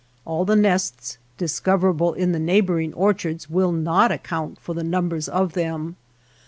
[0.25, 5.53] All the nests discoverable in the neighboring orchards will not account for the numbers of
[5.53, 5.95] them.